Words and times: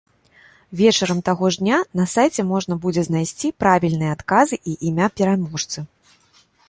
Вечарам 0.79 1.19
таго 1.27 1.51
ж 1.55 1.59
дня 1.63 1.77
на 1.99 2.05
сайце 2.13 2.41
можна 2.53 2.73
будзе 2.85 3.01
знайсці 3.09 3.51
правільныя 3.65 4.11
адказы 4.17 4.55
і 4.73 4.75
імя 4.89 5.07
пераможцы. 5.23 5.79